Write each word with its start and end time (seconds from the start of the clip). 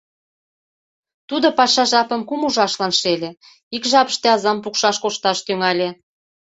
Тудо 1.29 1.47
паша 1.57 1.83
жапым 1.91 2.21
кум 2.29 2.41
ужашлан 2.47 2.93
шеле, 2.99 3.29
ик 3.75 3.83
жапыште 3.91 4.27
азам 4.35 4.57
пукшаш 4.63 4.97
кошташ 5.03 5.37
тӱҥале. 5.45 5.89